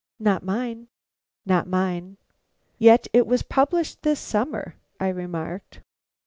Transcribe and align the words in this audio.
"Not 0.19 0.43
mine." 0.43 0.87
"Not 1.45 1.67
mine." 1.67 2.17
"Yet 2.79 3.07
it 3.13 3.27
was 3.27 3.43
published 3.43 4.01
this 4.01 4.19
summer," 4.19 4.73
I 4.99 5.09
remarked. 5.09 5.81